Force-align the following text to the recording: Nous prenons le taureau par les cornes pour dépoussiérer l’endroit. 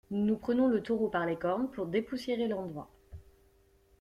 Nous 0.09 0.35
prenons 0.35 0.67
le 0.67 0.81
taureau 0.81 1.09
par 1.09 1.27
les 1.27 1.35
cornes 1.35 1.69
pour 1.69 1.85
dépoussiérer 1.85 2.47
l’endroit. 2.47 2.89